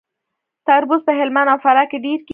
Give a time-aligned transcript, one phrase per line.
[0.67, 2.29] تربوز په هلمند او فراه کې ډیر کیږي.